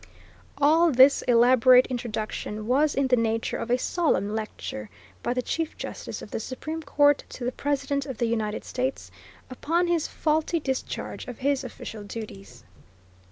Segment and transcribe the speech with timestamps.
[0.57, 4.89] All this elaborate introduction was in the nature of a solemn lecture
[5.21, 9.11] by the Chief Justice of the Supreme Court to the President of the United States
[9.51, 12.63] upon his faulty discharge of his official duties.